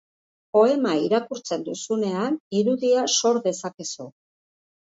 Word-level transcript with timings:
Poema 0.55 0.93
irakurtzen 1.07 1.67
duzunean, 1.67 2.39
irudia 2.63 3.07
sor 3.19 3.41
dezakezu. 3.47 4.09